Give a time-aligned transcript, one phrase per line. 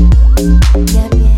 [0.00, 1.29] Yeah, yeah.